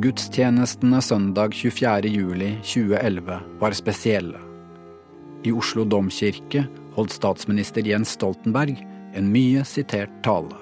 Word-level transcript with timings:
Gudstjenestene 0.00 0.96
søndag 1.04 1.52
24.07.2011 1.60 3.34
var 3.60 3.74
spesielle. 3.76 4.38
I 5.44 5.52
Oslo 5.52 5.84
domkirke 5.84 6.62
holdt 6.94 7.12
statsminister 7.12 7.84
Jens 7.84 8.14
Stoltenberg 8.16 8.78
en 9.18 9.28
mye 9.28 9.60
sitert 9.68 10.14
tale. 10.24 10.56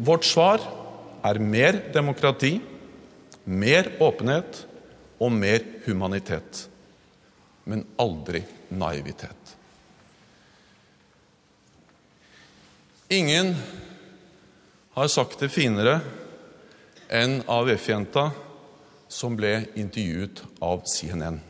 Vårt 0.00 0.24
svar 0.24 0.64
er 1.28 1.42
mer 1.44 1.82
demokrati, 1.92 2.54
mer 3.44 3.92
åpenhet 4.00 4.64
og 5.20 5.34
mer 5.34 5.60
humanitet. 5.84 6.64
Men 7.68 7.84
aldri 8.00 8.46
naivitet. 8.72 9.56
Ingen 13.12 13.52
har 14.94 15.08
sagt 15.08 15.40
det 15.40 15.50
finere 15.50 15.98
enn 17.10 17.40
AUF-jenta 17.50 18.28
som 19.10 19.34
ble 19.36 19.64
intervjuet 19.74 20.44
av 20.62 20.84
CNN. 20.86 21.40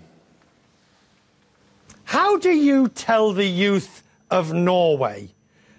How 2.05 2.39
do 2.39 2.51
you 2.51 2.89
tell 2.89 3.33
the 3.33 3.49
youth 3.49 4.03
of 4.31 4.53
Norway 4.53 5.29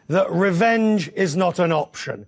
that 0.09 0.27
revenge 0.29 1.09
is 1.15 1.35
not 1.35 1.59
an 1.59 1.71
option? 1.71 2.25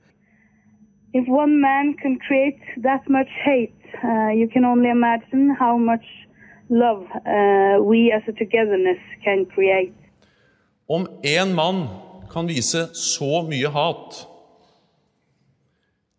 If 1.13 1.27
one 1.27 1.61
man 1.61 1.95
can 2.01 2.19
create 2.19 2.61
that 2.83 3.09
much 3.09 3.29
hate, 3.45 3.73
uh, 4.03 4.29
you 4.33 4.47
can 4.53 4.65
only 4.65 4.89
imagine 4.89 5.55
how 5.59 5.77
much 5.77 6.05
love 6.69 7.05
uh, 7.25 7.81
we 7.81 8.11
as 8.11 8.23
a 8.27 8.33
togetherness 8.33 9.01
can 9.23 9.45
create. 9.45 9.93
Om 10.89 11.07
en 11.23 11.53
mann 11.53 11.87
kan 12.31 12.47
vise 12.47 12.87
så 12.93 13.43
mye 13.49 13.69
hat, 13.69 14.27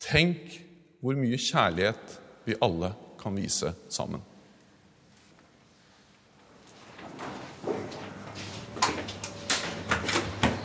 tenk 0.02 0.58
hvor 1.02 1.18
mye 1.18 1.38
kjærlighet 1.38 2.18
vi 2.48 2.56
alle 2.64 2.92
kan 3.20 3.36
vise 3.38 3.74
sammen. 3.92 4.22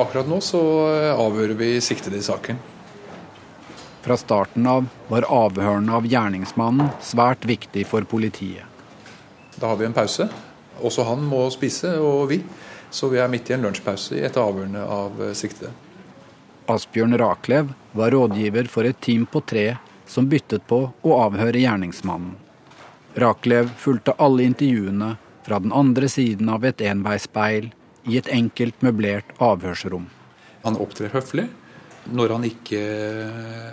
Akkurat 0.02 0.28
nå 0.28 0.40
så 0.42 0.60
avhører 1.14 1.54
vi 1.58 1.76
siktede 1.82 2.18
i 2.18 2.26
saken. 2.26 2.58
Fra 4.04 4.18
starten 4.20 4.66
av 4.68 4.88
var 5.08 5.28
avhørene 5.32 5.94
av 5.96 6.08
gjerningsmannen 6.10 6.90
svært 7.06 7.46
viktig 7.48 7.86
for 7.88 8.04
politiet. 8.10 8.66
Da 9.56 9.70
har 9.70 9.78
vi 9.80 9.86
en 9.88 9.96
pause. 9.96 10.28
Også 10.82 11.06
han 11.08 11.22
må 11.24 11.46
spise, 11.54 11.94
og 12.02 12.26
vi. 12.34 12.42
Så 12.92 13.08
vi 13.14 13.22
er 13.22 13.30
midt 13.32 13.48
i 13.50 13.56
en 13.56 13.64
lunsjpause 13.64 14.18
etter 14.20 14.42
avhørene 14.44 14.82
av 14.82 15.22
siktede. 15.38 15.72
Asbjørn 16.68 17.18
Raklev 17.20 17.74
var 17.92 18.12
rådgiver 18.12 18.68
for 18.72 18.88
et 18.88 19.00
team 19.04 19.26
på 19.28 19.42
tre 19.44 19.76
som 20.08 20.30
byttet 20.32 20.64
på 20.68 20.80
å 21.04 21.18
avhøre 21.26 21.60
gjerningsmannen. 21.60 22.38
Raklev 23.20 23.70
fulgte 23.78 24.16
alle 24.18 24.46
intervjuene 24.48 25.14
fra 25.44 25.60
den 25.60 25.74
andre 25.76 26.08
siden 26.10 26.50
av 26.50 26.64
et 26.66 26.82
enveisspeil 26.82 27.72
i 28.10 28.18
et 28.18 28.30
enkelt 28.32 28.82
møblert 28.86 29.36
avhørsrom. 29.44 30.08
Han 30.64 30.80
opptrer 30.80 31.12
høflig. 31.14 31.50
Når 32.04 32.36
han 32.36 32.48
ikke 32.48 32.80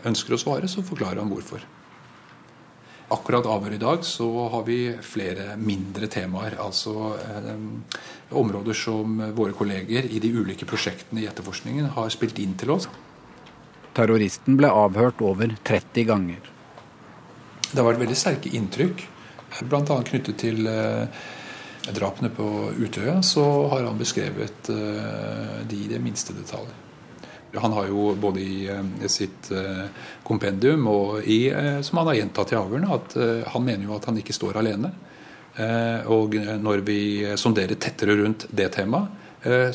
ønsker 0.07 0.37
å 0.37 0.39
svare, 0.39 0.69
så 0.71 0.85
forklarer 0.87 1.23
han 1.23 1.31
hvorfor. 1.33 1.63
Akkurat 3.11 3.47
avhøret 3.51 3.81
i 3.81 3.83
dag 3.83 4.05
så 4.07 4.27
har 4.53 4.63
vi 4.69 4.79
flere 5.03 5.57
mindre 5.59 6.07
temaer. 6.11 6.55
Altså 6.63 7.15
eh, 7.19 7.55
områder 8.39 8.77
som 8.77 9.19
våre 9.35 9.55
kolleger 9.57 10.07
i 10.07 10.21
de 10.23 10.31
ulike 10.31 10.69
prosjektene 10.69 11.25
i 11.25 11.27
etterforskningen 11.31 11.91
har 11.97 12.13
spilt 12.15 12.39
inn 12.39 12.55
til 12.61 12.77
oss. 12.77 12.87
Terroristen 13.97 14.55
ble 14.59 14.71
avhørt 14.71 15.23
over 15.27 15.51
30 15.67 16.07
ganger. 16.07 16.51
Det 17.71 17.79
har 17.79 17.87
vært 17.87 18.03
veldig 18.03 18.19
sterke 18.19 18.53
inntrykk, 18.55 19.03
bl.a. 19.67 19.83
knyttet 20.07 20.39
til 20.43 20.67
eh, 20.71 21.27
drapene 21.91 22.31
på 22.35 22.47
Utøya. 22.79 23.19
Så 23.27 23.45
har 23.73 23.87
han 23.87 23.99
beskrevet 23.99 24.71
eh, 24.71 25.59
de 25.67 25.83
i 25.85 25.91
det 25.91 25.99
minste 26.03 26.35
detaljer. 26.37 26.90
Han 27.55 27.73
har 27.73 27.87
jo 27.91 28.15
både 28.15 28.41
i 28.41 28.69
eh, 28.71 29.07
sitt 29.11 29.51
eh, 29.51 29.87
kompendium 30.23 30.87
og 30.91 31.25
i, 31.27 31.49
eh, 31.51 31.81
som 31.83 31.99
han 31.99 32.13
har 32.13 32.21
gjentatt 32.21 32.53
i 32.53 32.59
avhørene, 32.59 32.99
at 32.99 33.17
han 33.51 33.65
mener 33.67 33.89
jo 33.89 33.97
at 33.97 34.07
han 34.11 34.21
ikke 34.21 34.37
står 34.37 34.61
alene. 34.63 34.93
Og 36.09 36.37
når 36.63 36.81
vi 36.87 37.01
sonderer 37.37 37.75
tettere 37.75 38.15
rundt 38.21 38.47
det 38.55 38.69
temaet, 38.73 39.11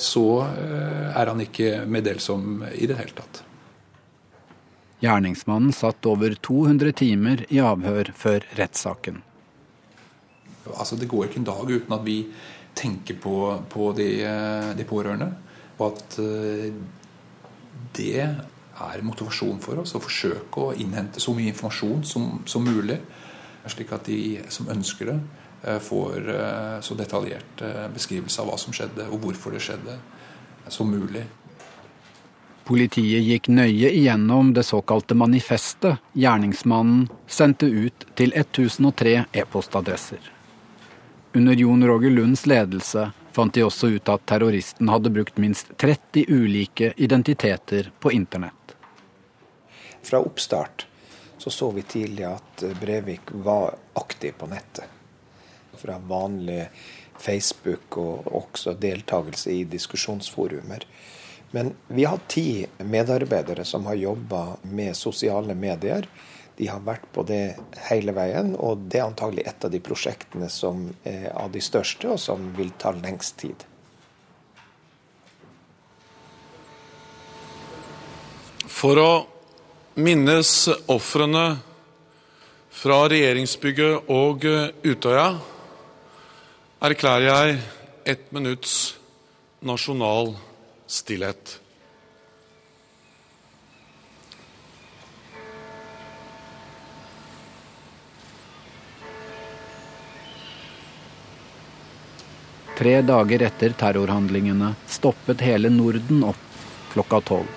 så 0.02 0.24
er 0.48 1.30
han 1.30 1.44
ikke 1.44 1.84
meddelsom 1.92 2.64
i 2.72 2.88
det 2.90 2.96
hele 2.96 3.14
tatt. 3.18 3.42
Gjerningsmannen 5.04 5.76
satt 5.76 6.08
over 6.10 6.34
200 6.48 6.96
timer 7.04 7.44
i 7.54 7.60
avhør 7.62 8.10
før 8.18 8.48
rettssaken. 8.58 9.20
Altså, 10.72 10.98
det 10.98 11.12
går 11.12 11.28
ikke 11.28 11.44
en 11.44 11.50
dag 11.52 11.76
uten 11.76 11.98
at 12.00 12.08
vi 12.08 12.18
tenker 12.74 13.20
på, 13.22 13.36
på 13.70 13.92
de, 14.00 14.10
de, 14.80 14.88
pårørende. 14.90 15.30
Og 15.76 15.92
at 15.92 16.18
det 17.96 18.26
er 18.26 19.06
motivasjon 19.08 19.62
for 19.64 19.80
oss 19.84 19.96
å 19.96 20.04
forsøke 20.04 20.68
å 20.68 20.74
innhente 20.76 21.22
så 21.24 21.34
mye 21.36 21.54
informasjon 21.54 22.04
som, 22.08 22.28
som 22.50 22.66
mulig. 22.66 23.00
Slik 23.72 23.94
at 23.96 24.06
de 24.06 24.44
som 24.54 24.68
ønsker 24.70 25.10
det, 25.10 25.18
får 25.82 26.28
så 26.86 26.94
detaljert 27.00 27.64
beskrivelse 27.96 28.44
av 28.44 28.52
hva 28.52 28.60
som 28.62 28.76
skjedde, 28.76 29.08
og 29.10 29.24
hvorfor 29.24 29.56
det 29.56 29.64
skjedde, 29.66 29.96
som 30.70 30.92
mulig. 30.92 31.24
Politiet 32.66 33.22
gikk 33.22 33.48
nøye 33.54 33.92
igjennom 33.94 34.48
det 34.54 34.64
såkalte 34.66 35.14
manifestet 35.18 36.02
gjerningsmannen 36.18 37.04
sendte 37.30 37.70
ut 37.70 38.08
til 38.18 38.34
1003 38.34 39.20
e-postadresser. 39.38 40.32
Under 41.38 41.54
Jon 41.54 41.86
Roger 41.86 42.10
Lunds 42.10 42.48
ledelse 42.50 43.12
fant 43.36 43.54
de 43.54 43.66
også 43.66 43.92
ut 43.98 44.10
at 44.12 44.26
terroristen 44.30 44.90
hadde 44.90 45.12
brukt 45.12 45.38
minst 45.42 45.74
30 45.82 46.26
ulike 46.32 46.94
identiteter 46.98 47.92
på 48.00 48.12
internett. 48.16 48.76
Fra 50.06 50.22
oppstart 50.24 50.88
så, 51.38 51.50
så 51.50 51.72
vi 51.72 51.82
tidlig 51.82 52.24
at 52.26 52.64
Brevik 52.82 53.32
var 53.32 53.76
aktiv 53.94 54.34
på 54.38 54.48
nettet. 54.48 54.86
Fra 55.76 55.98
vanlig 56.08 56.70
Facebook 57.20 57.98
og 57.98 58.28
også 58.36 58.74
deltakelse 58.80 59.52
i 59.52 59.64
diskusjonsforumer. 59.70 60.88
Men 61.52 61.74
vi 61.88 62.04
har 62.04 62.24
ti 62.28 62.66
medarbeidere 62.78 63.66
som 63.66 63.86
har 63.86 63.96
jobba 63.96 64.58
med 64.62 64.96
sosiale 64.98 65.56
medier. 65.56 66.08
De 66.56 66.68
har 66.72 66.84
vært 66.88 67.08
på 67.12 67.26
det 67.28 67.58
hele 67.90 68.14
veien, 68.16 68.54
og 68.56 68.88
det 68.92 69.02
er 69.02 69.10
antagelig 69.10 69.44
et 69.50 69.66
av 69.68 69.72
de 69.74 69.82
prosjektene 69.84 70.48
som 70.52 70.88
er 71.04 71.30
av 71.36 71.52
de 71.52 71.62
største, 71.64 72.14
og 72.16 72.22
som 72.22 72.52
vil 72.56 72.72
ta 72.80 72.94
lengst 72.96 73.42
tid. 73.44 73.66
For 78.76 79.00
å 79.00 79.12
minnes 79.96 80.52
ofrene 80.92 81.46
fra 82.76 82.98
regjeringsbygget 83.08 84.10
og 84.12 84.44
Utøya 84.84 85.28
erklærer 86.84 87.28
jeg 87.30 87.60
ett 88.06 88.26
minutts 88.36 88.96
nasjonal 89.66 90.36
stillhet. 90.88 91.56
Tre 102.78 103.02
dager 103.02 103.42
etter 103.42 103.70
terrorhandlingene 103.70 104.74
stoppet 104.88 105.42
hele 105.42 105.70
Norden 105.70 106.24
opp 106.24 106.58
klokka 106.92 107.22
tolv. 107.22 107.48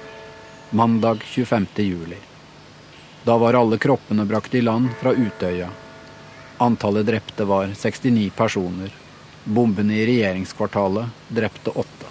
Mandag 0.71 1.25
25. 1.25 1.67
juli. 1.75 2.17
Da 3.25 3.39
var 3.39 3.55
alle 3.55 3.79
kroppene 3.79 4.25
brakt 4.25 4.55
i 4.55 4.61
land 4.61 4.89
fra 5.01 5.13
Utøya. 5.13 5.69
Antallet 6.59 7.07
drepte 7.07 7.45
var 7.45 7.67
69 7.67 8.31
personer. 8.37 8.95
Bombene 9.45 9.99
i 9.99 10.07
regjeringskvartalet 10.07 11.07
drepte 11.29 11.71
åtte. 11.71 12.07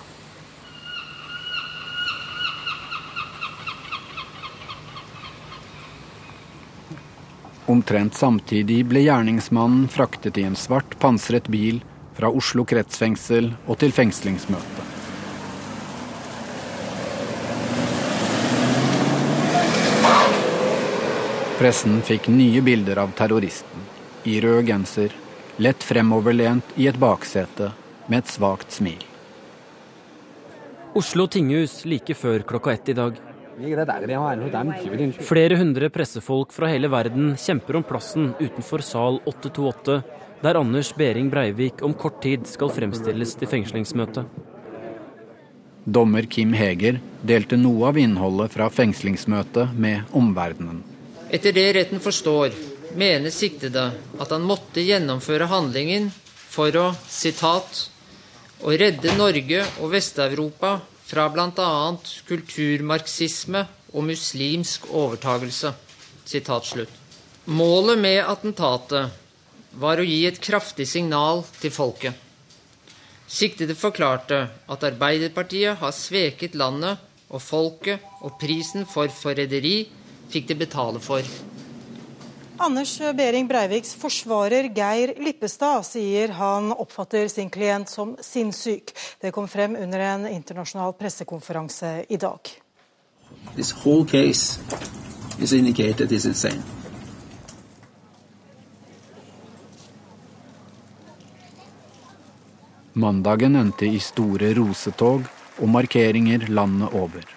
Omtrent 7.66 8.14
samtidig 8.16 8.84
ble 8.86 9.08
gjerningsmannen 9.08 9.88
fraktet 9.88 10.38
i 10.38 10.44
en 10.44 10.60
svart 10.60 11.00
pansret 11.00 11.48
bil 11.48 11.80
fra 12.18 12.32
Oslo 12.34 12.66
kretsfengsel 12.66 13.52
og 13.68 13.78
til 13.82 13.94
fengslingsmøte. 13.94 14.86
Pressen 21.58 22.02
fikk 22.06 22.28
nye 22.30 22.62
bilder 22.62 23.00
av 23.02 23.14
terroristen, 23.18 23.86
i 24.30 24.38
rød 24.44 24.68
genser, 24.68 25.14
lett 25.58 25.82
fremoverlent 25.82 26.76
i 26.78 26.86
et 26.90 26.98
baksete, 27.02 27.72
med 28.08 28.22
et 28.22 28.30
svakt 28.30 28.76
smil. 28.76 29.02
Oslo 30.98 31.26
tinghus 31.30 31.84
like 31.86 32.14
før 32.18 32.46
klokka 32.48 32.74
ett 32.74 32.90
i 32.94 32.98
dag. 32.98 33.18
Flere 35.26 35.58
hundre 35.58 35.90
pressefolk 35.90 36.54
fra 36.54 36.70
hele 36.70 36.90
verden 36.94 37.34
kjemper 37.42 37.80
om 37.80 37.86
plassen 37.90 38.32
utenfor 38.38 38.86
sal 38.86 39.18
828, 39.26 39.98
der 40.42 40.60
Anders 40.60 40.94
Behring 40.96 41.30
Breivik 41.30 41.82
om 41.82 41.94
kort 41.94 42.22
tid 42.24 42.46
skal 42.48 42.72
fremstilles 42.74 43.34
til 43.40 43.50
fengslingsmøte. 43.50 44.26
Dommer 45.88 46.28
Kim 46.28 46.52
Heger 46.54 47.00
delte 47.24 47.58
noe 47.58 47.90
av 47.90 47.98
innholdet 47.98 48.52
fra 48.54 48.68
fengslingsmøtet 48.70 49.74
med 49.80 50.10
omverdenen. 50.12 50.82
Etter 51.32 51.56
det 51.56 51.68
retten 51.78 52.02
forstår, 52.04 52.52
mener 52.96 53.32
siktede 53.32 53.90
at 54.20 54.34
han 54.34 54.46
måtte 54.48 54.84
gjennomføre 54.84 55.48
handlingen 55.52 56.10
for 56.48 56.76
å 56.76 56.90
sitat, 57.08 57.88
å 58.64 58.74
redde 58.74 59.16
Norge 59.18 59.64
og 59.80 59.92
Vest-Europa 59.94 60.78
fra 61.08 61.28
bl.a. 61.32 61.70
kulturmarxisme 62.28 63.64
og 63.94 64.08
muslimsk 64.10 64.90
overtagelse. 64.92 65.72
Målet 67.48 68.02
med 68.04 68.20
attentatet 68.28 69.27
var 69.78 70.02
å 70.02 70.06
gi 70.06 70.24
et 70.28 70.40
kraftig 70.42 70.88
signal 70.90 71.44
til 71.62 71.74
folket. 71.74 72.14
Siktede 73.28 73.76
forklarte 73.76 74.40
at 74.72 74.86
Arbeiderpartiet 74.88 75.78
har 75.82 75.94
sveket 75.94 76.56
landet 76.56 77.04
og 77.28 77.44
folket, 77.44 78.00
og 78.24 78.38
prisen 78.40 78.88
for 78.88 79.12
forræderi 79.12 79.82
fikk 80.32 80.48
de 80.48 80.56
betale 80.64 81.02
for. 81.04 81.28
Anders 82.64 82.96
Behring 83.14 83.46
Breiviks 83.50 83.92
forsvarer 84.00 84.72
Geir 84.74 85.14
Lippestad 85.22 85.86
sier 85.86 86.32
han 86.40 86.72
oppfatter 86.74 87.28
sin 87.30 87.52
klient 87.54 87.92
som 87.92 88.16
sinnssyk. 88.24 88.96
Det 89.22 89.34
kom 89.36 89.46
frem 89.52 89.76
under 89.78 90.02
en 90.08 90.26
internasjonal 90.32 90.96
pressekonferanse 90.98 92.08
i 92.10 92.18
dag. 92.18 92.50
This 93.54 93.76
whole 93.84 94.06
case 94.06 94.58
is 95.38 95.54
indicated 95.54 96.12
is 96.12 96.26
insane. 96.26 96.77
Mandagen 102.98 103.54
endte 103.56 103.86
i 103.86 104.00
store 104.02 104.56
rosetog 104.58 105.28
og 105.62 105.70
markeringer 105.70 106.48
landet 106.50 106.96
over. 106.98 107.28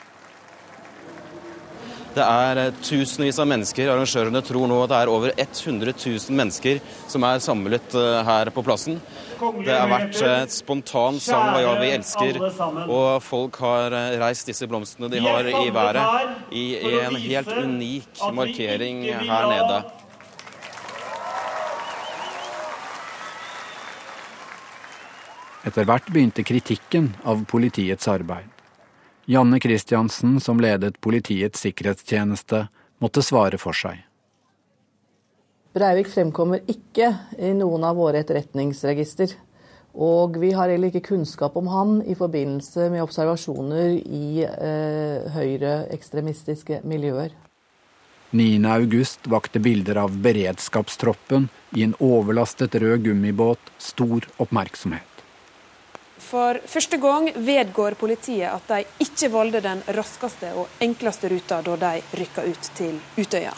Det 2.10 2.24
er 2.24 2.58
eh, 2.58 2.78
tusenvis 2.82 3.38
av 3.38 3.46
mennesker. 3.50 3.90
Arrangørene 3.92 4.40
tror 4.42 4.66
nå 4.70 4.78
at 4.82 4.90
det 4.90 5.02
er 5.02 5.12
over 5.12 5.34
100 5.36 5.92
000 5.92 6.38
mennesker 6.40 6.80
som 7.12 7.26
er 7.28 7.44
samlet 7.44 7.94
eh, 7.94 8.22
her 8.26 8.50
på 8.56 8.64
plassen. 8.64 8.96
Det 9.36 9.76
har 9.76 9.92
vært 9.92 10.16
eh, 10.24 10.40
et 10.46 10.56
spontan 10.56 11.20
sang 11.22 11.52
hva 11.52 11.60
ja, 11.62 11.76
vi 11.78 11.92
elsker, 11.98 12.40
og 12.88 13.20
folk 13.22 13.60
har 13.60 13.94
reist 14.24 14.48
disse 14.48 14.66
blomstene 14.70 15.12
de 15.12 15.20
har 15.22 15.44
i 15.44 15.68
været, 15.76 16.36
i 16.56 16.66
en 17.04 17.20
helt 17.20 17.52
unik 17.60 18.24
markering 18.32 19.04
her 19.12 19.50
nede. 19.52 19.82
Etter 25.66 25.84
hvert 25.84 26.06
begynte 26.08 26.44
kritikken 26.46 27.10
av 27.28 27.42
politiets 27.44 28.08
arbeid. 28.08 28.48
Janne 29.28 29.60
Christiansen, 29.60 30.40
som 30.40 30.60
ledet 30.60 31.00
Politiets 31.04 31.60
sikkerhetstjeneste, 31.66 32.64
måtte 32.98 33.22
svare 33.22 33.60
for 33.60 33.76
seg. 33.76 34.00
Breivik 35.76 36.08
fremkommer 36.10 36.64
ikke 36.66 37.12
i 37.38 37.52
noen 37.54 37.84
av 37.86 38.00
våre 38.00 38.24
etterretningsregister. 38.24 39.36
Og 39.94 40.38
vi 40.40 40.50
har 40.54 40.70
heller 40.70 40.90
ikke 40.90 41.12
kunnskap 41.12 41.56
om 41.58 41.68
han 41.70 42.00
i 42.08 42.16
forbindelse 42.18 42.88
med 42.90 43.04
observasjoner 43.04 44.00
i 44.00 44.42
eh, 44.46 45.28
høyreekstremistiske 45.34 46.80
miljøer. 46.88 47.34
9.8 48.30 49.30
vakte 49.30 49.58
bilder 49.62 49.98
av 50.06 50.14
beredskapstroppen 50.22 51.48
i 51.74 51.82
en 51.82 51.96
overlastet 51.98 52.78
rød 52.78 53.08
gummibåt 53.08 53.72
stor 53.82 54.26
oppmerksomhet. 54.38 55.09
For 56.20 56.60
første 56.68 56.98
gang 57.00 57.30
vedgår 57.34 57.96
politiet 58.00 58.48
at 58.50 58.68
de 58.68 59.04
ikke 59.06 59.30
valgte 59.32 59.62
den 59.64 59.82
raskeste 59.96 60.52
og 60.54 60.80
enkleste 60.84 61.30
ruta 61.32 61.60
da 61.66 61.76
de 61.80 62.20
rykka 62.20 62.44
ut 62.46 62.72
til 62.76 62.98
Utøya. 63.18 63.54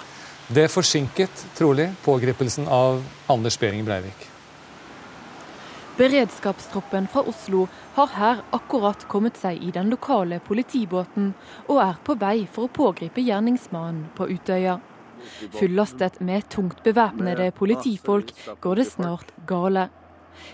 Det 0.52 0.68
forsinket 0.70 1.46
trolig 1.56 1.88
pågripelsen 2.04 2.68
av 2.68 3.02
Anders 3.30 3.58
Behring 3.58 3.86
Breivik. 3.86 4.28
Beredskapstroppen 5.96 7.06
fra 7.12 7.22
Oslo 7.28 7.66
har 7.94 8.14
her 8.16 8.40
akkurat 8.56 9.04
kommet 9.08 9.36
seg 9.36 9.60
i 9.60 9.70
den 9.74 9.90
lokale 9.92 10.38
politibåten 10.40 11.34
og 11.66 11.82
er 11.84 11.98
på 12.04 12.16
vei 12.20 12.46
for 12.48 12.66
å 12.66 12.72
pågripe 12.72 13.20
gjerningsmannen 13.20 14.06
på 14.16 14.30
Utøya. 14.32 14.78
Fullastet 15.58 16.20
med 16.20 16.48
tungt 16.50 16.80
bevæpnede 16.82 17.50
politifolk 17.54 18.32
går 18.60 18.80
det 18.80 18.88
snart 18.88 19.34
gale. 19.46 19.90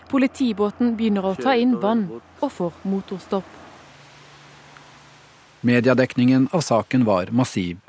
Politibåten 0.08 0.96
begynner 0.96 1.26
å 1.26 1.34
ta 1.38 1.54
inn 1.56 1.76
vann 1.80 2.06
og 2.40 2.52
får 2.52 2.82
motorstopp. 2.88 3.56
Mediedekningen 5.60 6.48
av 6.52 6.62
saken 6.62 7.04
var 7.04 7.32
massiv, 7.34 7.80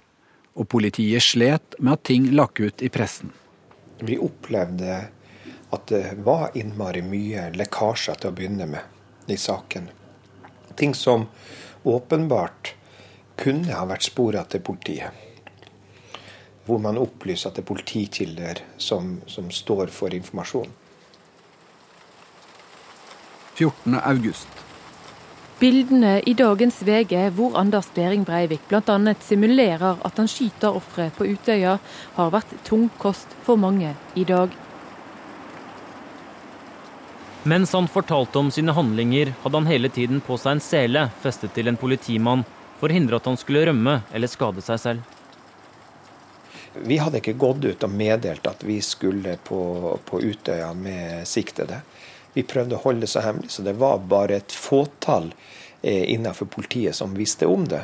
og 0.57 0.67
politiet 0.73 1.23
slet 1.23 1.77
med 1.79 1.93
at 1.93 2.03
ting 2.09 2.31
lakk 2.33 2.59
ut 2.59 2.81
i 2.81 2.89
pressen. 2.89 3.31
Vi 4.01 4.17
opplevde 4.17 4.97
at 5.69 5.87
det 5.91 6.17
var 6.25 6.55
innmari 6.57 7.03
mye 7.05 7.49
lekkasjer 7.53 8.17
til 8.19 8.31
å 8.31 8.35
begynne 8.35 8.65
med 8.71 9.29
i 9.29 9.37
saken. 9.37 9.89
Ting 10.75 10.95
som 10.97 11.27
åpenbart 11.83 12.73
kunne 13.39 13.75
ha 13.75 13.85
vært 13.87 14.07
spora 14.09 14.43
til 14.49 14.63
politiet. 14.65 15.13
Hvor 16.65 16.81
man 16.81 16.99
opplyser 17.01 17.49
at 17.49 17.59
det 17.59 17.63
er 17.63 17.69
politikilder 17.69 18.63
som, 18.77 19.19
som 19.27 19.49
står 19.53 19.93
for 19.93 20.13
informasjon. 20.13 20.73
14. 23.59 23.99
august. 24.03 24.47
Bildene 25.59 26.21
i 26.23 26.33
dagens 26.33 26.77
VG 26.87 27.25
hvor 27.35 27.57
Anders 27.59 27.89
Behring 27.91 28.23
Breivik 28.23 28.61
bl.a. 28.69 29.15
simulerer 29.19 29.99
at 30.07 30.21
han 30.21 30.29
skyter 30.31 30.77
ofre 30.79 31.09
på 31.17 31.27
Utøya, 31.27 31.73
har 32.15 32.31
vært 32.31 32.53
tung 32.63 32.87
kost 33.01 33.35
for 33.43 33.59
mange 33.59 33.91
i 34.15 34.23
dag. 34.23 34.55
Mens 37.43 37.75
han 37.75 37.91
fortalte 37.91 38.39
om 38.39 38.47
sine 38.51 38.71
handlinger, 38.71 39.33
hadde 39.43 39.59
han 39.59 39.67
hele 39.67 39.91
tiden 39.91 40.23
på 40.23 40.39
seg 40.39 40.55
en 40.55 40.63
sele 40.63 41.05
festet 41.19 41.51
til 41.57 41.67
en 41.67 41.79
politimann 41.79 42.45
for 42.79 42.87
å 42.87 42.95
hindre 42.95 43.19
at 43.19 43.27
han 43.27 43.39
skulle 43.39 43.65
rømme 43.67 43.99
eller 44.15 44.31
skade 44.31 44.63
seg 44.63 44.79
selv. 44.79 45.15
Vi 46.87 47.01
hadde 47.01 47.19
ikke 47.19 47.35
gått 47.35 47.65
ut 47.65 47.83
og 47.83 47.91
meddelt 47.91 48.47
at 48.47 48.63
vi 48.63 48.79
skulle 48.79 49.35
på, 49.43 49.59
på 50.07 50.23
Utøya 50.23 50.71
med 50.77 51.27
siktede. 51.27 51.81
Vi 52.39 52.45
prøvde 52.47 52.77
å 52.77 52.83
holde 52.85 53.03
det 53.03 53.11
så 53.11 53.19
hemmelig, 53.19 53.49
så 53.51 53.63
det 53.65 53.73
var 53.75 53.97
bare 54.07 54.37
et 54.39 54.53
fåtall 54.55 55.25
eh, 55.81 56.05
innenfor 56.13 56.47
politiet 56.47 56.95
som 56.95 57.11
visste 57.11 57.49
om 57.51 57.65
det. 57.67 57.81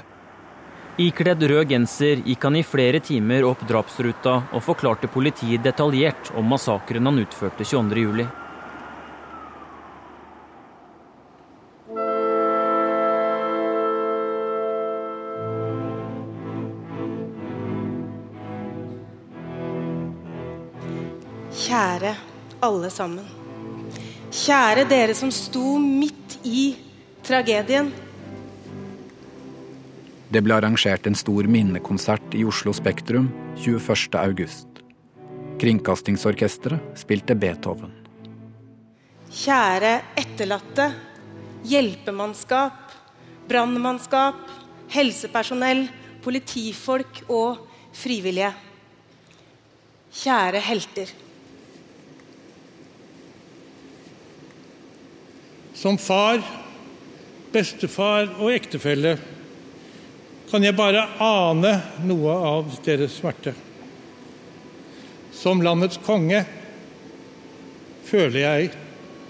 Ikledd 0.95 1.43
rød 1.43 1.73
genser 1.73 2.21
gikk 2.23 2.47
han 2.47 2.55
i 2.55 2.63
flere 2.63 3.01
timer 3.03 3.43
opp 3.43 3.65
drapsruta 3.67 4.37
og 4.55 4.63
forklarte 4.63 5.11
politiet 5.11 5.59
detaljert 5.67 6.31
om 6.39 6.47
massakren 6.47 7.11
han 7.11 7.19
utførte 7.19 7.67
22.07. 7.67 8.23
Kjære 21.65 22.15
alle 22.63 22.93
sammen. 22.93 23.44
Kjære 24.35 24.83
dere 24.89 25.13
som 25.15 25.29
sto 25.31 25.77
midt 25.79 26.33
i 26.43 26.73
tragedien. 27.23 27.87
Det 30.27 30.41
ble 30.43 30.57
arrangert 30.57 31.07
en 31.07 31.15
stor 31.15 31.47
minnekonsert 31.47 32.35
i 32.35 32.43
Oslo 32.43 32.73
Spektrum 32.75 33.29
21.8. 33.63 34.83
Kringkastingsorkesteret 35.61 36.99
spilte 36.99 37.37
Beethoven. 37.39 37.93
Kjære 39.31 39.93
etterlatte, 40.19 40.91
hjelpemannskap, 41.71 42.91
brannmannskap, 43.47 44.41
helsepersonell, 44.91 45.87
politifolk 46.25 47.23
og 47.31 47.63
frivillige. 47.95 48.51
Kjære 50.11 50.59
helter. 50.73 51.21
Som 55.75 55.97
far, 55.99 56.39
bestefar 57.51 58.29
og 58.39 58.53
ektefelle 58.55 59.17
kan 60.49 60.63
jeg 60.63 60.77
bare 60.77 61.03
ane 61.19 61.71
noe 62.05 62.35
av 62.47 62.77
deres 62.85 63.17
smerte. 63.19 63.51
Som 65.35 65.63
landets 65.65 65.99
konge 66.05 66.45
føler 68.07 68.39
jeg 68.39 68.71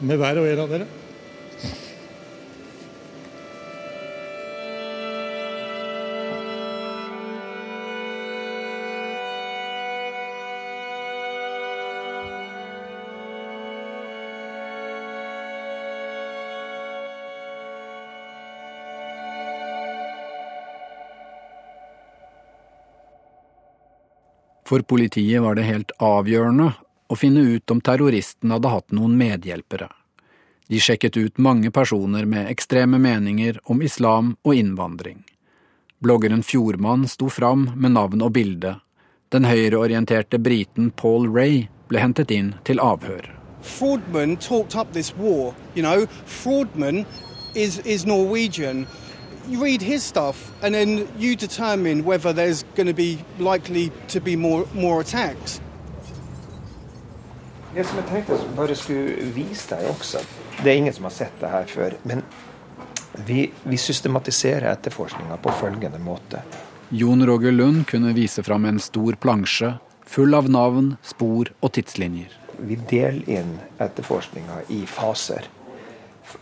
med 0.05 0.19
hver 0.21 0.41
og 0.41 0.49
en 0.51 0.61
av 0.65 0.73
dere. 0.75 0.87
For 24.65 24.81
politiet 24.81 25.41
var 25.41 25.55
det 25.55 25.67
helt 25.67 25.91
avgjørende 26.01 26.71
å 27.07 27.15
finne 27.19 27.43
ut 27.53 27.71
om 27.71 27.81
terroristen 27.85 28.53
hadde 28.55 28.71
hatt 28.73 28.95
noen 28.97 29.13
medhjelpere. 29.19 29.91
De 30.67 30.79
sjekket 30.81 31.17
ut 31.17 31.37
mange 31.37 31.69
personer 31.71 32.25
med 32.25 32.49
ekstreme 32.49 32.97
meninger 32.97 33.59
om 33.69 33.83
islam 33.85 34.33
og 34.41 34.55
innvandring. 34.57 35.21
Bloggeren 36.01 36.41
Fjordmann 36.43 37.05
sto 37.07 37.29
fram 37.29 37.69
med 37.75 37.93
navn 37.93 38.25
og 38.25 38.33
bilde. 38.33 38.79
Den 39.29 39.45
høyreorienterte 39.45 40.41
briten 40.41 40.89
Paul 40.97 41.29
Ray 41.29 41.67
ble 41.89 42.01
hentet 42.01 42.33
inn 42.33 42.55
til 42.65 42.81
avhør. 42.81 43.29
Fraudman 43.61 44.37
talked 44.37 44.75
up. 44.75 44.93
Fraudman 46.25 47.05
is, 47.55 47.79
is 47.85 48.05
Norwegian. 48.05 48.85
You 49.47 49.63
read 49.63 49.81
his 49.81 50.03
stuff 50.03 50.51
and 50.61 50.73
then 50.73 51.07
you 51.19 51.35
determine 51.35 52.03
whether 52.03 52.33
there's 52.33 52.63
going 52.75 52.87
to 52.87 52.93
be 52.93 53.19
likely 53.37 53.91
to 54.07 54.19
be 54.19 54.35
more, 54.35 54.65
more 54.73 55.01
attacks. 55.01 55.61
Det 57.75 57.83
som 57.83 57.97
jeg 57.99 58.07
tenkte 58.07 58.37
jeg 58.39 58.51
bare 58.55 58.75
skulle 58.79 59.31
vise 59.35 59.67
deg 59.75 59.89
også, 59.91 60.21
det 60.63 60.71
er 60.71 60.77
ingen 60.79 60.93
som 60.95 61.09
har 61.09 61.13
sett 61.13 61.41
det 61.41 61.49
her 61.51 61.65
før. 61.67 61.97
Men 62.07 62.23
vi, 63.27 63.49
vi 63.63 63.77
systematiserer 63.77 64.69
etterforskninga 64.71 65.37
på 65.43 65.51
følgende 65.59 65.99
måte. 65.99 66.39
Jon 66.89 67.25
Roger 67.27 67.51
Lund 67.51 67.83
kunne 67.89 68.13
vise 68.15 68.43
fram 68.43 68.65
en 68.65 68.79
stor 68.79 69.17
plansje 69.19 69.73
full 70.05 70.33
av 70.37 70.49
navn, 70.49 70.95
spor 71.03 71.51
og 71.59 71.73
tidslinjer. 71.75 72.31
Vi 72.57 72.77
deler 72.89 73.29
inn 73.29 73.55
etterforskninga 73.83 74.61
i 74.71 74.85
faser. 74.87 75.49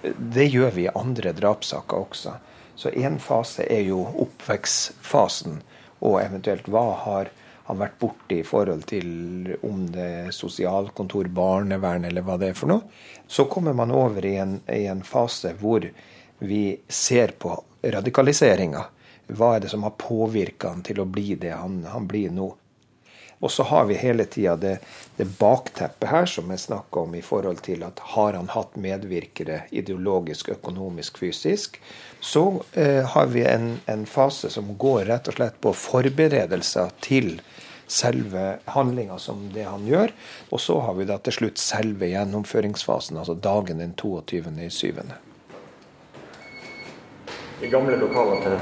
Det 0.03 0.45
gjør 0.51 0.75
vi 0.75 0.85
i 0.85 0.93
andre 0.93 1.33
drapssaker 1.33 2.05
også. 2.05 2.35
Så 2.75 2.89
én 2.89 3.19
fase 3.21 3.65
er 3.69 3.85
jo 3.87 4.01
oppvekstfasen, 4.25 5.61
og 6.03 6.19
eventuelt 6.23 6.67
hva 6.71 6.87
har 7.05 7.31
han 7.63 7.79
vært 7.79 7.99
borti 7.99 8.41
i 8.41 8.47
forhold 8.47 8.83
til 8.89 9.53
om 9.63 9.85
det 9.93 10.07
er 10.27 10.33
sosialkontor, 10.35 11.29
barnevern 11.31 12.03
eller 12.09 12.25
hva 12.25 12.35
det 12.41 12.51
er 12.51 12.57
for 12.59 12.73
noe. 12.73 12.83
Så 13.27 13.45
kommer 13.51 13.75
man 13.77 13.93
over 13.95 14.25
i 14.25 14.35
en, 14.41 14.57
i 14.67 14.83
en 14.91 15.03
fase 15.07 15.53
hvor 15.61 15.85
vi 16.43 16.63
ser 16.91 17.37
på 17.39 17.55
radikaliseringa. 17.83 18.83
Hva 19.31 19.53
er 19.55 19.63
det 19.63 19.71
som 19.71 19.85
har 19.87 19.95
påvirka 19.95 20.73
han 20.73 20.83
til 20.83 20.99
å 20.99 21.07
bli 21.07 21.37
det 21.39 21.53
han, 21.55 21.85
han 21.87 22.07
blir 22.09 22.33
nå? 22.35 22.49
Og 23.43 23.51
så 23.51 23.63
har 23.67 23.85
vi 23.85 23.97
hele 23.99 24.23
tida 24.25 24.55
det, 24.55 24.77
det, 25.17 25.25
bakteppet 25.39 26.07
her 26.07 26.25
som 26.31 26.51
jeg 26.53 26.61
snakka 26.63 27.01
om 27.03 27.15
i 27.15 27.21
forhold 27.21 27.59
til 27.65 27.81
at 27.83 27.99
har 28.13 28.37
han 28.37 28.47
hatt 28.53 28.77
medvirkere 28.79 29.65
ideologisk, 29.75 30.53
økonomisk, 30.53 31.17
fysisk, 31.19 31.75
så 32.23 32.43
eh, 32.71 33.03
har 33.03 33.27
vi 33.33 33.43
en, 33.43 33.81
en, 33.91 34.05
fase 34.07 34.47
som 34.53 34.69
går 34.79 35.09
rett 35.09 35.27
og 35.27 35.35
slett 35.35 35.57
på 35.59 35.73
forberedelser 35.75 36.93
til 37.03 37.33
selve 37.91 38.45
handlinga 38.77 39.17
som 39.19 39.49
det 39.51 39.65
han 39.67 39.83
gjør. 39.91 40.13
Og 40.55 40.63
så 40.63 40.77
har 40.85 40.95
vi 40.95 41.07
da 41.09 41.17
til 41.19 41.35
slutt 41.35 41.59
selve 41.59 42.07
gjennomføringsfasen, 42.13 43.19
altså 43.19 43.35
dagen 43.35 43.83
den 43.83 43.91
22.7. 43.99 45.03
I 47.59 47.73
gamle 47.75 47.99
lokaler 47.99 48.39
til 48.47 48.57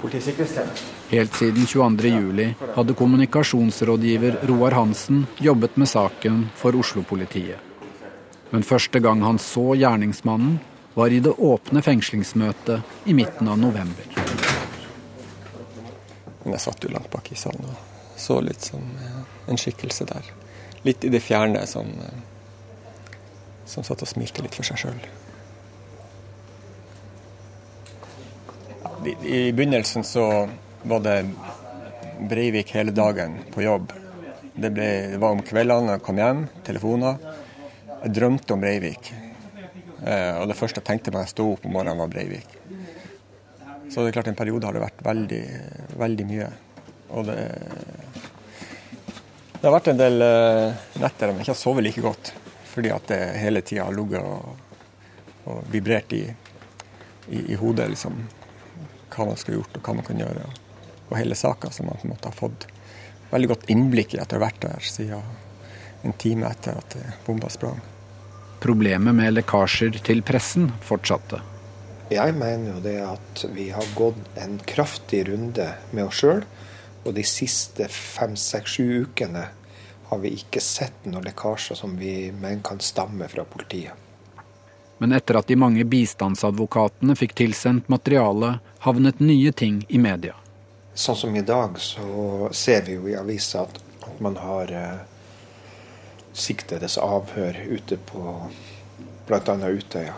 politisikkerhetstjenesten. 0.00 0.99
Helt 1.10 1.34
siden 1.34 1.66
22.07 1.66 2.54
hadde 2.74 2.94
kommunikasjonsrådgiver 2.94 4.36
Roar 4.42 4.70
Hansen 4.70 5.26
jobbet 5.38 5.76
med 5.76 5.88
saken 5.88 6.44
for 6.54 6.76
Oslo-politiet. 6.78 7.58
Men 8.50 8.62
første 8.62 8.98
gang 9.02 9.22
han 9.22 9.38
så 9.38 9.74
gjerningsmannen, 9.74 10.60
var 10.94 11.10
i 11.10 11.18
det 11.20 11.32
åpne 11.34 11.82
fengslingsmøtet 11.82 13.10
i 13.10 13.14
midten 13.14 13.50
av 13.50 13.58
november. 13.58 14.06
Jeg 16.44 16.62
satt 16.62 16.86
jo 16.86 16.94
langt 16.94 17.10
bak 17.10 17.32
i 17.34 17.38
salen 17.38 17.66
og 17.66 18.18
så 18.20 18.38
litt 18.46 18.70
som 18.70 18.86
eh, 19.02 19.20
en 19.50 19.58
skikkelse 19.58 20.06
der. 20.14 20.32
Litt 20.86 21.04
i 21.04 21.10
det 21.10 21.24
fjerne 21.26 21.66
som, 21.66 21.90
eh, 21.90 23.14
som 23.66 23.82
satt 23.82 24.06
og 24.06 24.14
smilte 24.14 24.46
litt 24.46 24.54
for 24.54 24.66
seg 24.66 24.78
sjøl. 24.86 25.06
I 29.26 29.48
begynnelsen 29.56 30.06
så 30.06 30.26
det 30.82 31.16
Breivik 32.20 32.74
hele 32.74 32.90
dagen 32.90 33.38
på 33.52 33.62
jobb. 33.62 33.92
Det, 34.54 34.70
ble, 34.70 34.86
det 35.12 35.18
var 35.20 35.32
om 35.32 35.42
kveldene 35.44 35.96
jeg 35.96 36.04
kom 36.04 36.18
hjem, 36.20 36.44
telefoner. 36.66 37.20
Jeg 38.02 38.14
drømte 38.16 38.54
om 38.54 38.60
Breivik. 38.60 39.12
Eh, 40.04 40.36
og 40.40 40.48
det 40.50 40.56
første 40.58 40.80
jeg 40.80 40.88
tenkte 40.88 41.12
da 41.14 41.22
jeg 41.24 41.32
sto 41.32 41.46
opp 41.54 41.64
om 41.64 41.72
morgenen, 41.76 42.00
var 42.00 42.12
Breivik. 42.12 42.48
Så 43.90 44.02
det 44.02 44.10
er 44.10 44.18
klart 44.18 44.30
en 44.30 44.38
periode 44.38 44.68
har 44.68 44.76
det 44.76 44.84
vært 44.84 45.00
veldig, 45.04 45.40
veldig 46.00 46.26
mye. 46.28 46.50
Og 47.16 47.26
det, 47.26 47.38
det 49.56 49.64
har 49.64 49.74
vært 49.74 49.90
en 49.92 50.00
del 50.00 50.24
eh, 50.24 50.86
netter 51.00 51.26
der 51.26 51.34
jeg 51.34 51.46
ikke 51.46 51.54
har 51.54 51.62
sovet 51.64 51.86
like 51.88 52.04
godt. 52.04 52.32
Fordi 52.70 52.92
at 52.94 53.08
det 53.10 53.20
hele 53.40 53.64
tida 53.66 53.88
har 53.88 53.96
ligget 53.96 54.22
og, 54.22 54.56
og, 55.44 55.62
vibrert 55.72 56.12
i, 56.14 56.26
i, 57.32 57.46
i 57.50 57.58
hodet, 57.58 57.88
liksom. 57.96 58.20
Hva 59.10 59.26
man 59.26 59.40
skulle 59.40 59.58
gjort 59.58 59.80
og 59.80 59.88
hva 59.88 59.96
man 59.98 60.06
kan 60.06 60.20
gjøre 60.22 60.50
på 61.10 61.18
hele 61.18 61.36
saka, 61.38 61.70
så 61.74 61.84
man 61.84 61.98
på 61.98 62.08
en 62.08 62.14
måte 62.14 62.30
har 62.30 62.38
fått 62.38 62.66
veldig 63.30 63.52
godt 63.52 63.70
innblikk 63.70 64.14
i 64.14 64.22
etter 64.22 64.38
å 64.38 64.40
ha 64.40 64.48
vært 64.48 64.62
der 64.64 64.86
siden 64.86 65.30
en 66.06 66.16
time 66.18 66.48
etter 66.48 66.78
at 66.80 66.96
bomba 67.26 67.50
sprang. 67.52 67.80
Problemet 68.60 69.16
med 69.16 69.34
lekkasjer 69.34 70.00
til 70.04 70.22
pressen 70.26 70.70
fortsatte. 70.84 71.40
Jeg 72.10 72.34
mener 72.34 72.74
jo 72.74 72.80
det 72.84 72.98
at 73.06 73.44
vi 73.54 73.68
har 73.70 73.86
gått 73.94 74.38
en 74.40 74.58
kraftig 74.66 75.22
runde 75.28 75.68
med 75.94 76.08
oss 76.08 76.20
sjøl. 76.22 76.42
Og 77.06 77.14
de 77.16 77.24
siste 77.24 77.86
fem, 77.88 78.34
seks, 78.36 78.76
sju 78.76 79.06
ukene 79.06 79.46
har 80.10 80.18
vi 80.20 80.34
ikke 80.36 80.60
sett 80.60 81.06
noen 81.06 81.24
lekkasjer 81.28 81.78
som 81.78 81.94
vi 81.96 82.32
mener 82.32 82.60
kan 82.66 82.82
stamme 82.82 83.28
fra 83.30 83.46
politiet. 83.48 83.94
Men 85.00 85.14
etter 85.16 85.38
at 85.38 85.48
de 85.48 85.56
mange 85.56 85.86
bistandsadvokatene 85.88 87.16
fikk 87.16 87.38
tilsendt 87.38 87.88
materiale, 87.88 88.58
havnet 88.84 89.22
nye 89.24 89.52
ting 89.56 89.80
i 89.88 90.02
media. 90.02 90.34
Sånn 90.94 91.16
som 91.16 91.36
i 91.36 91.42
dag, 91.46 91.78
så 91.80 92.48
ser 92.52 92.82
vi 92.86 92.98
jo 92.98 93.08
i 93.08 93.16
avisa 93.16 93.64
at, 93.66 93.78
man 94.20 94.36
har 94.36 94.72
eh, 94.74 94.98
siktedes 96.36 96.98
avhør 97.00 97.56
ute 97.70 97.96
på 98.10 98.34
bl.a. 99.28 99.54
Utøya. 99.70 100.16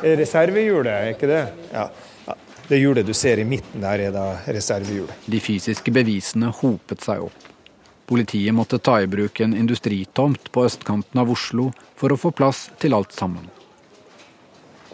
Reservehjulet, 0.00 0.92
er 0.92 1.12
ikke 1.12 1.28
det? 1.28 1.42
Ja. 1.74 1.90
Det 2.70 2.78
hjulet 2.78 3.06
du 3.06 3.12
ser 3.12 3.42
i 3.42 3.44
midten 3.44 3.82
der, 3.82 4.06
er 4.06 4.12
da 4.14 4.26
reservehjulet. 4.46 5.26
De 5.26 5.40
fysiske 5.42 5.92
bevisene 5.92 6.52
hopet 6.62 7.02
seg 7.02 7.26
opp. 7.26 7.48
Politiet 8.06 8.54
måtte 8.54 8.78
ta 8.78 9.00
i 9.02 9.08
bruk 9.10 9.42
en 9.42 9.56
industritomt 9.58 10.52
på 10.54 10.64
østkanten 10.66 11.20
av 11.20 11.30
Oslo 11.34 11.72
for 11.98 12.14
å 12.14 12.18
få 12.18 12.30
plass 12.30 12.68
til 12.78 12.94
alt 12.94 13.12
sammen. 13.14 13.44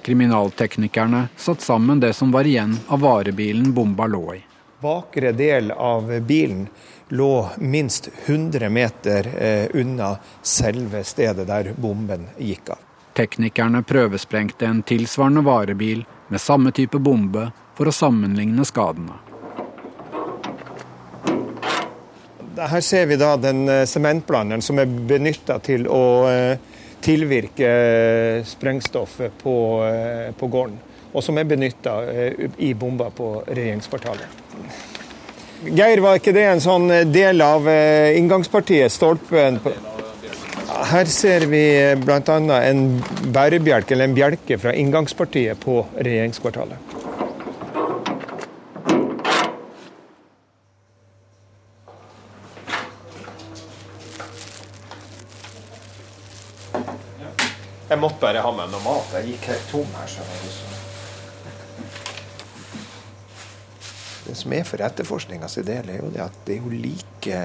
Kriminalteknikerne 0.07 1.29
satt 1.37 1.61
sammen 1.61 2.01
det 2.01 2.13
som 2.13 2.31
var 2.33 2.45
igjen 2.45 2.79
av 2.87 3.01
varebilen 3.01 3.73
bomba 3.75 4.07
lå 4.07 4.35
i. 4.35 4.45
Bakre 4.81 5.33
del 5.33 5.71
av 5.71 6.21
bilen 6.21 6.69
lå 7.09 7.49
minst 7.59 8.09
100 8.27 8.69
meter 8.69 9.27
eh, 9.39 9.67
unna 9.75 10.17
selve 10.43 11.03
stedet 11.05 11.49
der 11.49 11.73
bomben 11.77 12.29
gikk 12.39 12.71
av. 12.71 12.79
Teknikerne 13.19 13.83
prøvesprengte 13.83 14.71
en 14.71 14.85
tilsvarende 14.87 15.43
varebil 15.43 16.05
med 16.29 16.41
samme 16.41 16.71
type 16.71 17.03
bombe 17.03 17.49
for 17.75 17.91
å 17.91 17.97
sammenligne 17.99 18.63
skadene. 18.65 19.19
Her 22.57 22.81
ser 22.81 23.11
vi 23.11 23.19
da 23.19 23.35
den 23.37 23.67
eh, 23.69 23.83
sementblanderen 23.91 24.63
som 24.63 24.79
er 24.79 24.87
benytta 24.87 25.59
til 25.67 25.91
å 25.91 26.05
eh, 26.31 26.77
tilvirke 27.07 27.71
sprengstoffet 28.47 29.39
på, 29.43 29.57
eh, 29.87 30.33
på 30.37 30.49
gården. 30.53 30.79
Og 31.17 31.25
som 31.25 31.39
er 31.39 31.49
benytta 31.49 31.95
i 32.59 32.75
bomba 32.75 33.09
på 33.15 33.31
regjeringskvartalet. 33.47 34.43
Geir, 35.73 36.03
var 36.05 36.19
ikke 36.19 36.35
det 36.37 36.45
en 36.51 36.61
sånn 36.61 36.91
del 37.09 37.41
av 37.41 37.65
inngangspartiet? 37.65 38.93
Stolpen 38.93 39.57
Her 40.91 41.09
ser 41.09 41.47
vi 41.49 41.63
bl.a. 42.03 42.37
en 42.59 42.83
bærebjelke, 43.33 43.95
eller 43.95 44.11
en 44.11 44.19
bjelke 44.19 44.59
fra 44.61 44.75
inngangspartiet 44.77 45.63
på 45.63 45.79
regjeringskvartalet. 45.97 46.97
Jeg 57.87 58.03
måtte 58.03 58.26
bare 58.37 58.45
ha 58.45 58.57
med 58.57 58.73
noe 58.73 58.85
mat. 58.85 59.13
Jeg 59.17 59.33
gikk 59.33 59.47
helt 59.49 59.71
tom 59.71 59.95
her. 59.97 60.15
Det 64.27 64.35
som 64.37 64.53
er 64.53 64.67
for 64.67 64.83
etterforskninga 64.83 65.49
del, 65.65 65.89
er 65.89 66.03
jo 66.03 66.11
det 66.13 66.23
at 66.25 66.37
det 66.45 66.57
er 66.57 66.65
jo 66.65 66.73
like 66.73 67.41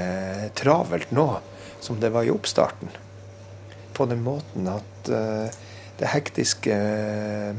travelt 0.58 1.14
nå 1.16 1.28
som 1.82 2.00
det 2.02 2.12
var 2.12 2.26
i 2.26 2.34
oppstarten. 2.34 2.92
På 3.94 4.08
den 4.10 4.24
måten 4.26 4.68
at 4.68 5.12
uh, 5.14 5.48
det 6.02 6.12
hektiske 6.12 6.76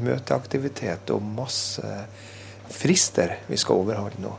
møteaktivitet 0.03 1.09
og 1.15 1.23
masse 1.23 1.95
frister 2.69 3.39
vi 3.47 3.57
skal 3.57 3.81
overholde 3.81 4.21
nå. 4.21 4.35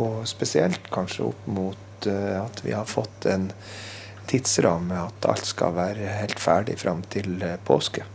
Og 0.00 0.22
spesielt 0.30 0.88
kanskje 0.94 1.28
opp 1.32 1.46
mot 1.50 1.86
at 2.00 2.62
vi 2.64 2.72
har 2.72 2.86
fått 2.88 3.26
en 3.28 3.50
tidsramme 4.30 5.02
at 5.08 5.28
alt 5.30 5.50
skal 5.50 5.74
være 5.76 6.14
helt 6.20 6.40
ferdig 6.40 6.78
fram 6.80 7.02
til 7.10 7.36
uh, 7.42 7.58
påske. 7.66 8.06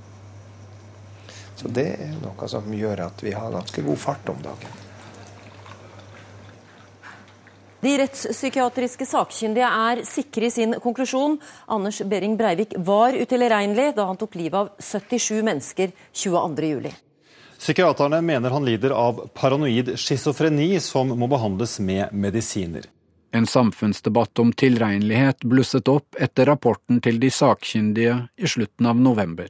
Så 1.55 1.71
det 1.71 1.87
er 1.99 2.17
noe 2.19 2.49
som 2.51 2.73
gjør 2.73 3.05
at 3.07 3.23
vi 3.23 3.35
har 3.35 3.53
ganske 3.53 3.83
god 3.85 4.01
fart 4.01 4.33
om 4.33 4.41
dagen. 4.43 4.81
De 7.85 7.91
rettspsykiatriske 8.01 9.05
sakkyndige 9.05 9.67
er 9.69 9.99
sikre 10.09 10.47
i 10.47 10.53
sin 10.53 10.73
konklusjon. 10.81 11.37
Anders 11.69 11.99
Behring 12.09 12.33
Breivik 12.39 12.73
var 12.81 13.13
utilregnelig 13.13 13.91
da 13.97 14.07
han 14.09 14.17
tok 14.17 14.37
livet 14.39 14.57
av 14.57 14.71
77 14.81 15.43
mennesker 15.45 15.93
22.07. 16.09 16.89
Psykiaterne 17.59 18.23
mener 18.25 18.55
han 18.55 18.65
lider 18.65 18.95
av 18.95 19.21
paranoid 19.37 19.93
schizofreni 20.01 20.79
som 20.81 21.13
må 21.13 21.29
behandles 21.29 21.77
med 21.79 22.09
medisiner. 22.11 22.89
En 23.35 23.47
samfunnsdebatt 23.49 24.39
om 24.39 24.53
tilregnelighet 24.55 25.43
blusset 25.43 25.89
opp 25.91 26.15
etter 26.21 26.47
rapporten 26.47 27.01
til 27.03 27.19
de 27.19 27.31
sakkyndige 27.33 28.17
i 28.39 28.47
slutten 28.47 28.87
av 28.87 28.99
november. 29.01 29.49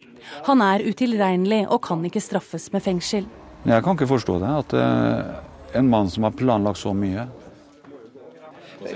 Han 0.49 0.63
er 0.65 0.81
utilregnelig 0.87 1.67
og 1.69 1.83
kan 1.85 2.01
ikke 2.07 2.23
straffes 2.23 2.71
med 2.73 2.81
fengsel. 2.85 3.27
Jeg 3.65 3.85
kan 3.85 3.97
ikke 3.97 4.09
forstå 4.09 4.39
det, 4.41 4.53
at 4.63 4.73
eh, 4.79 5.77
en 5.77 5.91
mann 5.91 6.09
som 6.09 6.25
har 6.25 6.33
planlagt 6.37 6.81
så 6.81 6.95
mye, 6.97 7.27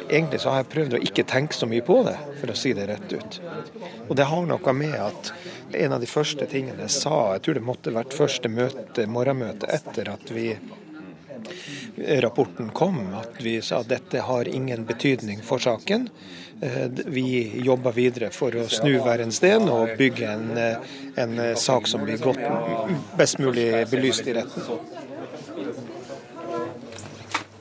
Egentlig 0.10 0.42
så 0.42 0.52
har 0.52 0.62
jeg 0.62 0.70
prøvd 0.70 0.96
å 0.96 1.02
ikke 1.02 1.26
tenke 1.30 1.56
så 1.56 1.66
mye 1.70 1.82
på 1.86 2.02
det, 2.06 2.16
for 2.38 2.52
å 2.52 2.58
si 2.58 2.74
det 2.78 2.86
rett 2.90 3.14
ut. 3.14 3.40
Og 4.08 4.18
det 4.20 4.28
har 4.30 4.46
noe 4.46 4.74
med 4.76 4.94
at 5.02 5.32
en 5.80 5.96
av 5.96 6.04
de 6.04 6.10
første 6.10 6.46
tingene 6.50 6.86
jeg 6.86 6.96
sa, 6.98 7.16
jeg 7.36 7.46
tror 7.46 7.58
det 7.58 7.66
måtte 7.66 7.96
vært 7.96 8.18
første 8.18 8.52
møte, 8.54 9.08
morgenmøte 9.10 9.70
etter 9.74 10.12
at 10.14 10.30
vi 10.34 10.52
rapporten 12.22 12.70
kom, 12.70 13.14
at 13.14 13.42
vi 13.44 13.62
sa 13.62 13.80
at 13.84 13.90
dette 13.90 14.22
har 14.26 14.48
ingen 14.48 14.86
betydning 14.86 15.42
for 15.44 15.60
saken. 15.60 16.10
Eh, 16.62 16.88
vi 17.06 17.62
jobber 17.64 17.92
videre 17.96 18.30
for 18.36 18.56
å 18.56 18.68
snu 18.68 18.98
hver 19.00 19.24
en 19.24 19.32
sten 19.32 19.70
og 19.72 19.96
bygge 19.98 20.28
en, 20.28 20.58
eh, 20.58 20.78
en 21.16 21.56
sak 21.56 21.88
som 21.88 22.04
blir 22.04 22.18
godt, 22.18 22.44
best 23.18 23.40
mulig 23.40 23.90
belyst 23.90 24.28
i 24.28 24.34
retten. 24.34 24.80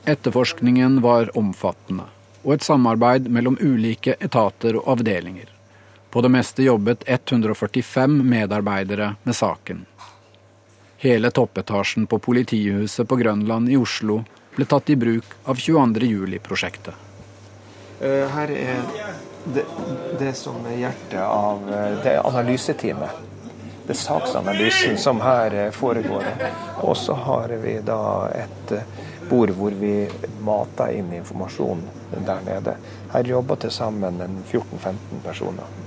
Etterforskningen 0.08 1.00
var 1.00 1.31
omfattende, 1.37 2.09
og 2.44 2.55
et 2.55 2.62
samarbeid 2.64 3.29
mellom 3.29 3.59
ulike 3.61 4.16
etater 4.20 4.79
og 4.81 4.87
avdelinger. 4.96 5.50
På 6.11 6.22
det 6.24 6.31
meste 6.33 6.64
jobbet 6.64 7.05
145 7.07 8.22
medarbeidere 8.24 9.16
med 9.22 9.37
saken. 9.37 9.85
Hele 11.00 11.30
toppetasjen 11.30 12.06
på 12.06 12.18
politihuset 12.18 13.08
på 13.08 13.16
Grønland 13.16 13.68
i 13.70 13.76
Oslo 13.78 14.24
ble 14.56 14.64
tatt 14.66 14.90
i 14.90 14.96
bruk 14.98 15.24
av 15.44 15.54
22. 15.54 16.06
juli-prosjektet. 16.11 16.94
Eh, 18.00 18.24
her 18.34 18.50
er 18.50 18.80
det, 19.54 19.62
det, 20.18 20.32
som 20.34 20.58
er 20.66 20.80
hjertet 20.80 21.20
av 21.22 21.70
eh, 21.70 22.00
det 22.02 22.16
analyseteamet. 22.18 23.20
Det 23.87 23.94
er 23.94 24.00
saksanalysen 24.00 24.98
som 24.98 25.22
her 25.22 25.54
eh, 25.54 25.70
foregår. 25.70 26.26
Og 26.82 26.96
så 26.98 27.14
har 27.14 27.54
vi 27.62 27.76
da 27.87 28.00
et 28.34 28.74
bord 29.30 29.54
hvor 29.54 29.78
vi 29.78 30.00
mater 30.42 30.98
inn 30.98 31.14
informasjon 31.20 31.87
der 32.26 32.42
nede. 32.42 32.74
Her 33.14 33.30
jobber 33.37 33.62
til 33.62 33.70
sammen 33.70 34.18
14-15 34.50 35.22
personer. 35.22 35.78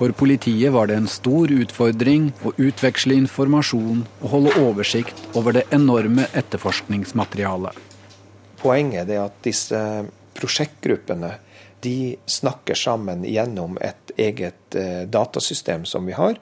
For 0.00 0.14
politiet 0.16 0.72
var 0.72 0.86
det 0.88 0.94
en 0.96 1.08
stor 1.12 1.50
utfordring 1.52 2.30
å 2.48 2.54
utveksle 2.56 3.18
informasjon 3.20 3.98
og 4.22 4.30
holde 4.32 4.54
oversikt 4.62 5.18
over 5.36 5.52
det 5.52 5.66
enorme 5.76 6.24
etterforskningsmaterialet. 6.40 7.76
Poenget 8.62 9.12
er 9.12 9.26
at 9.26 9.36
disse 9.44 9.80
prosjektgruppene 10.40 11.34
de 11.84 12.14
snakker 12.24 12.80
sammen 12.80 13.26
gjennom 13.28 13.76
et 13.84 14.14
eget 14.16 14.76
eh, 14.80 15.04
datasystem 15.04 15.84
som 15.84 16.08
vi 16.08 16.16
har 16.16 16.40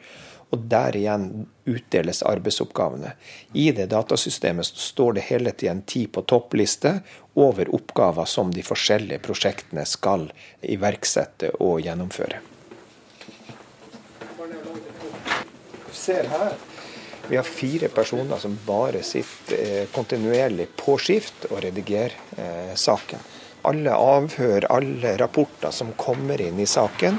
og 0.55 0.63
der 0.71 0.97
igjen 0.97 1.27
utdeles 1.69 2.23
arbeidsoppgavene. 2.27 3.11
I 3.59 3.73
det 3.77 3.89
datasystemet 3.91 4.71
står 4.71 5.19
det 5.19 5.27
hele 5.33 5.51
tida 5.51 5.75
en 5.75 5.83
tid 5.83 6.13
på 6.15 6.23
toppliste 6.31 7.01
over 7.35 7.75
oppgaver 7.75 8.31
som 8.31 8.55
de 8.55 8.63
forskjellige 8.65 9.21
prosjektene 9.27 9.85
skal 9.87 10.29
iverksette 10.63 11.53
og 11.59 11.83
gjennomføre. 11.85 12.41
Ser 16.09 16.25
her. 16.25 16.53
Vi 17.29 17.37
har 17.37 17.43
fire 17.43 17.89
personer 17.89 18.37
som 18.37 18.59
bare 18.67 19.03
sitter 19.03 19.81
eh, 19.81 19.89
kontinuerlig 19.93 20.71
på 20.77 20.95
skift 20.97 21.45
og 21.51 21.59
redigerer 21.61 22.15
eh, 22.41 22.71
saken. 22.73 23.21
Alle 23.69 23.93
avhør, 23.93 24.65
alle 24.73 25.13
rapporter 25.21 25.69
som 25.69 25.91
kommer 26.01 26.41
inn 26.41 26.57
i 26.65 26.67
saken. 26.67 27.19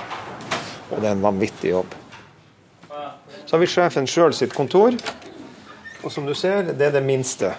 Og 0.89 0.95
det 0.95 1.06
er 1.06 1.12
en 1.12 1.21
vanvittig 1.21 1.69
jobb. 1.75 1.93
Så 3.45 3.54
har 3.54 3.62
vi 3.62 3.69
sjefen 3.69 4.10
sjøl 4.10 4.34
sitt 4.34 4.58
kontor. 4.58 4.97
Og 6.02 6.10
som 6.10 6.25
du 6.25 6.34
ser, 6.34 6.73
det 6.73 6.89
er 6.89 6.97
det 6.97 7.06
minste. 7.06 7.54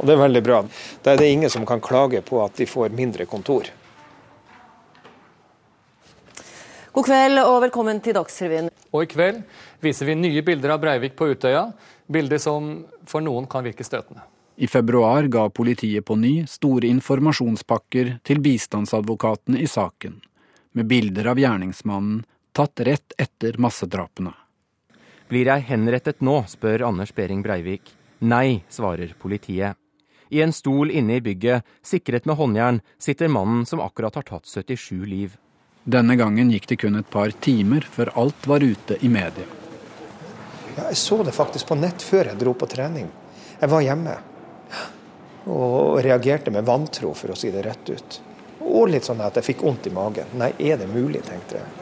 Og 0.00 0.06
det 0.08 0.16
er 0.16 0.24
veldig 0.24 0.42
bra. 0.50 0.64
Da 1.06 1.14
er 1.14 1.22
det 1.22 1.30
ingen 1.30 1.54
som 1.54 1.62
kan 1.66 1.78
klage 1.78 2.26
på 2.26 2.42
at 2.42 2.58
de 2.58 2.66
får 2.66 2.90
mindre 2.90 3.30
kontor. 3.30 3.70
God 6.98 7.06
kveld 7.06 7.38
og 7.38 7.60
velkommen 7.62 8.00
til 8.02 8.16
Dagsrevyen. 8.16 8.72
Og 8.90 9.04
i 9.04 9.06
kveld 9.06 9.36
viser 9.84 10.08
vi 10.08 10.16
nye 10.18 10.40
bilder 10.42 10.72
av 10.74 10.80
Breivik 10.82 11.12
på 11.14 11.28
Utøya. 11.30 11.60
Bilder 12.10 12.42
som 12.42 12.72
for 13.06 13.22
noen 13.22 13.46
kan 13.46 13.62
virke 13.62 13.86
støtende. 13.86 14.24
I 14.58 14.66
februar 14.66 15.28
ga 15.30 15.44
politiet 15.54 16.02
på 16.08 16.16
ny 16.18 16.32
store 16.50 16.90
informasjonspakker 16.90 18.16
til 18.26 18.42
bistandsadvokatene 18.42 19.62
i 19.62 19.70
saken, 19.70 20.18
med 20.74 20.90
bilder 20.90 21.30
av 21.30 21.38
gjerningsmannen 21.38 22.24
tatt 22.50 22.82
rett 22.90 23.14
etter 23.14 23.62
massedrapene. 23.62 24.34
Blir 25.30 25.54
jeg 25.54 25.68
henrettet 25.70 26.18
nå, 26.18 26.40
spør 26.50 26.88
Anders 26.90 27.14
Behring 27.14 27.46
Breivik. 27.46 27.94
Nei, 28.26 28.64
svarer 28.66 29.14
politiet. 29.22 29.78
I 30.34 30.42
en 30.42 30.50
stol 30.50 30.90
inne 30.90 31.22
i 31.22 31.22
bygget, 31.22 31.62
sikret 31.78 32.26
med 32.26 32.42
håndjern, 32.42 32.82
sitter 32.98 33.30
mannen 33.30 33.68
som 33.70 33.86
akkurat 33.86 34.18
har 34.18 34.34
tatt 34.34 34.50
77 34.50 35.06
liv. 35.06 35.38
Denne 35.88 36.16
gangen 36.16 36.50
gikk 36.52 36.66
det 36.68 36.76
kun 36.82 36.98
et 36.98 37.06
par 37.08 37.30
timer 37.40 37.80
før 37.80 38.10
alt 38.20 38.46
var 38.46 38.60
ute 38.60 38.98
i 39.00 39.08
media. 39.08 39.46
Ja, 40.76 40.82
jeg 40.90 40.98
så 41.00 41.22
det 41.24 41.32
faktisk 41.32 41.70
på 41.70 41.78
nett 41.80 42.04
før 42.04 42.28
jeg 42.28 42.36
dro 42.42 42.52
på 42.52 42.68
trening. 42.68 43.08
Jeg 43.56 43.72
var 43.72 43.80
hjemme 43.86 44.18
og 45.48 46.02
reagerte 46.04 46.52
med 46.52 46.68
vantro, 46.68 47.14
for 47.16 47.32
å 47.32 47.38
si 47.40 47.48
det 47.54 47.64
rett 47.64 47.88
ut. 47.88 48.20
Og 48.68 48.92
litt 48.92 49.08
sånn 49.08 49.24
at 49.24 49.40
jeg 49.40 49.48
fikk 49.48 49.64
vondt 49.64 49.88
i 49.88 49.94
magen. 49.96 50.28
Nei, 50.36 50.52
er 50.60 50.76
det 50.76 50.92
mulig, 50.92 51.24
tenkte 51.24 51.62
jeg. 51.62 51.72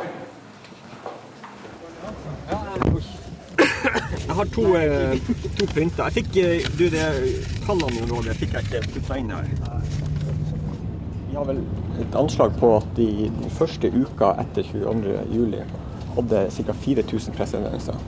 Jeg 4.23 4.35
har 4.39 4.55
to, 4.55 4.69
eh, 4.79 5.19
to 5.59 5.67
pynter. 5.75 6.07
Jeg 6.07 6.21
fikk 6.21 6.37
eh, 6.45 6.75
du, 6.79 6.87
det 6.95 7.07
tallene 7.67 8.07
nå, 8.07 8.23
det 8.23 8.39
fikk 8.39 8.55
jeg 8.55 8.71
ikke 8.71 9.01
putta 9.01 9.19
inn 9.19 9.35
her. 9.35 10.06
Har 11.37 11.45
vel 11.45 11.61
et 12.01 12.15
anslag 12.17 12.55
på 12.61 12.71
at 12.79 12.87
de, 12.97 13.31
første 13.59 13.91
uka 13.93 14.33
etter 14.41 14.65
22.07 14.73 15.59
hadde 16.17 16.43
ca. 16.57 16.77
4000 16.85 17.37
pressehenvendelser. 17.37 17.99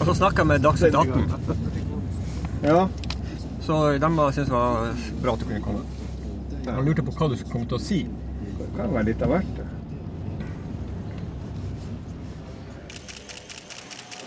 Og 0.00 0.06
så 0.08 0.14
snakka 0.22 0.42
jeg 0.42 0.50
med 0.50 0.64
Dagsnytt 0.64 0.96
18. 0.96 1.26
Ja. 2.64 2.86
Så 3.60 3.76
de 4.00 4.10
syntes 4.16 4.48
det 4.48 4.54
var 4.54 4.94
bra 5.22 5.34
at 5.36 5.42
du 5.42 5.50
kunne 5.50 5.60
komme. 5.64 5.84
Jeg 6.64 6.86
lurte 6.86 7.04
på 7.04 7.12
hva 7.18 7.28
du 7.28 7.36
kom 7.52 7.68
til 7.68 7.76
å 7.76 7.82
si. 7.82 8.00
Det 8.56 8.72
kan 8.78 8.96
være 8.96 9.12
litt 9.12 9.22
av 9.24 9.36
hvert. 9.36 9.60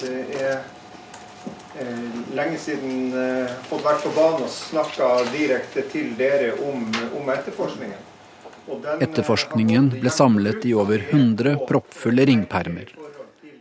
det 0.04 0.44
er 0.44 0.83
lenge 2.36 2.58
siden 2.62 3.14
eh, 3.18 3.52
fått 3.70 3.84
vært 3.86 4.04
på 4.06 4.14
banen 4.16 4.46
og 4.46 4.52
snakka 4.52 5.10
direkte 5.34 5.86
til 5.92 6.14
dere 6.20 6.54
om, 6.66 6.86
om 7.20 7.32
etterforskningen. 7.34 8.10
Den, 8.64 9.02
Etterforskningen 9.04 9.90
ble 9.98 10.12
samlet 10.14 10.64
i 10.66 10.72
over 10.78 11.02
100 11.04 11.58
proppfulle 11.68 12.24
ringpermer. 12.30 12.94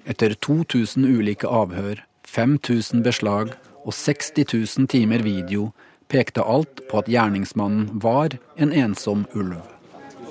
Etter 0.07 0.37
2000 0.39 1.07
ulike 1.07 1.51
avhør, 1.51 2.05
5000 2.27 3.03
beslag 3.03 3.53
og 3.83 3.95
60 3.99 4.47
000 4.55 4.89
timer 4.91 5.25
video 5.27 5.73
pekte 6.13 6.45
alt 6.45 6.85
på 6.91 7.03
at 7.03 7.11
gjerningsmannen 7.11 8.01
var 8.05 8.37
en 8.57 8.73
ensom 8.73 9.27
ulv. 9.35 9.59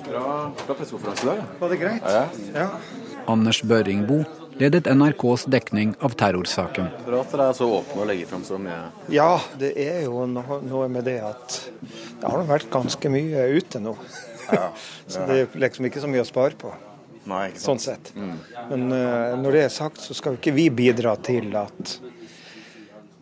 Bra, 0.02 0.24
bra 0.66 0.74
pressekonferanse 0.74 1.28
dag. 1.28 1.42
Var 1.60 1.72
det 1.72 1.80
greit? 1.82 2.08
Ja. 2.08 2.24
ja. 2.56 2.68
Anders 3.30 3.62
Børringbo 3.62 4.22
ledet 4.60 4.86
NRKs 4.86 5.44
dekning 5.50 5.94
av 6.00 6.14
terrorsaken. 6.18 6.90
Bra 7.06 7.20
at 7.24 7.32
dere 7.34 7.48
er 7.50 7.56
så 7.58 7.68
åpne 7.78 8.04
og 8.04 8.08
legger 8.10 8.30
fram 8.30 8.44
så 8.46 8.58
mye. 8.60 8.78
Ja, 9.12 9.30
det 9.58 9.72
er 9.80 10.04
jo 10.06 10.24
noe 10.28 10.86
med 10.92 11.06
det 11.08 11.18
at 11.26 11.58
det 12.20 12.30
har 12.30 12.46
vært 12.48 12.70
ganske 12.72 13.12
mye 13.12 13.46
ute 13.56 13.82
nå. 13.82 13.96
Ja, 14.52 14.70
det 15.06 15.14
så 15.14 15.26
det 15.28 15.38
er 15.44 15.60
liksom 15.66 15.88
ikke 15.88 16.02
så 16.02 16.10
mye 16.10 16.24
å 16.24 16.28
spare 16.28 16.58
på. 16.58 16.72
Nei, 17.30 17.44
ikke 17.52 17.62
sant. 17.62 17.84
Sånn 17.84 17.84
sett. 17.84 18.12
Mm. 18.18 18.34
Men 18.72 18.86
uh, 18.90 19.36
når 19.38 19.58
det 19.58 19.64
er 19.68 19.74
sagt, 19.74 20.02
så 20.02 20.14
skal 20.18 20.34
jo 20.34 20.42
ikke 20.42 20.54
vi 20.56 20.66
bidra 20.74 21.14
til 21.22 21.52
at 21.58 21.96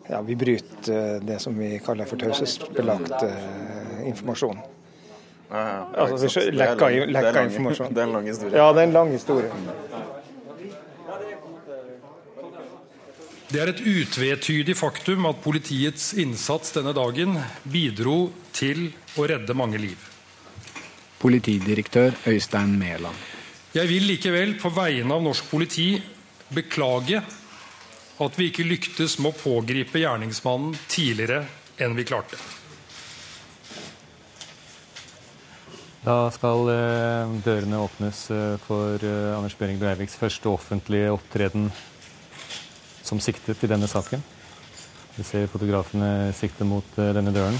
ja, 0.09 0.19
vi 0.25 0.35
bryter 0.35 1.21
det 1.23 1.37
som 1.39 1.53
vi 1.55 1.75
kaller 1.85 2.09
for 2.09 2.19
taushetsbelagt 2.19 3.21
informasjon. 4.09 4.57
Ja, 5.51 5.61
ja. 5.67 6.07
Altså, 6.07 6.39
vi 6.39 6.51
lekka 6.55 6.89
lang- 6.89 7.45
informasjon. 7.45 7.91
Det 7.95 8.01
er 8.01 8.07
en 8.07 8.13
lang 8.17 8.27
historie. 8.27 8.57
Ja, 8.57 8.71
det 8.73 8.81
er 8.81 8.87
en 8.89 8.93
lang 8.95 9.11
historie. 9.11 9.49
Det 13.51 13.59
er 13.59 13.67
et 13.73 13.81
utvetydig 13.83 14.77
faktum 14.79 15.25
at 15.27 15.41
politiets 15.43 16.13
innsats 16.15 16.71
denne 16.71 16.93
dagen 16.95 17.35
bidro 17.67 18.29
til 18.55 18.85
å 19.19 19.25
redde 19.27 19.55
mange 19.59 19.81
liv. 19.81 20.05
Politidirektør 21.19 22.15
Øystein 22.31 22.77
Mæland. 22.79 23.17
Jeg 23.75 23.91
vil 23.91 24.07
likevel 24.07 24.55
på 24.61 24.71
vegne 24.71 25.17
av 25.17 25.25
norsk 25.27 25.51
politi 25.51 25.89
beklage 26.55 27.19
at 28.23 28.39
vi 28.39 28.47
ikke 28.53 28.69
lyktes 28.69 29.17
med 29.19 29.33
å 29.33 29.39
pågripe 29.41 29.99
gjerningsmannen 29.99 30.79
tidligere 30.87 31.43
enn 31.83 31.99
vi 31.99 32.07
klarte. 32.07 32.39
Da 36.01 36.21
skal 36.33 36.71
eh, 36.71 37.37
dørene 37.43 37.83
åpnes 37.83 38.25
eh, 38.33 38.55
for 38.63 38.95
eh, 38.95 39.35
Anders 39.35 39.59
Behring 39.59 39.77
Breiviks 39.81 40.15
første 40.17 40.49
offentlige 40.49 41.11
opptreden 41.13 41.67
som 43.11 43.19
siktet 43.19 43.63
i 43.63 43.67
denne 43.67 43.89
saken. 43.91 44.21
Vi 45.17 45.23
ser 45.27 45.49
fotografene 45.51 46.31
sikte 46.31 46.63
mot 46.63 46.93
eh, 46.95 47.09
denne 47.11 47.33
døren. 47.35 47.57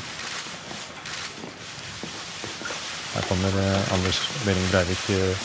Her 3.11 3.27
kommer 3.27 3.57
eh, 3.59 3.91
Anders 3.91 4.21
Behring 4.45 4.69
Breivik 4.71 5.09
eh, 5.11 5.43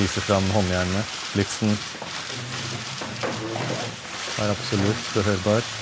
viser 0.00 0.26
fram 0.26 0.50
håndjernene. 0.50 1.04
Blitsen 1.36 1.70
er 4.42 4.50
absolutt 4.50 5.14
behørbar. 5.14 5.72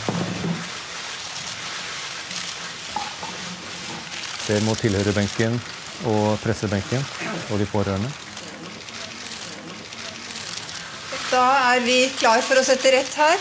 Ser 4.45 4.65
mot 4.69 4.85
tilhørerbenken 4.85 5.57
og 6.13 6.37
pressebenken 6.45 7.13
og 7.49 7.61
de 7.63 7.73
pårørende. 7.73 8.28
Da 11.29 11.45
er 11.75 11.83
vi 11.85 12.07
klar 12.17 12.41
for 12.41 12.57
å 12.57 12.65
sette 12.65 12.93
rett 12.95 13.15
her. 13.21 13.41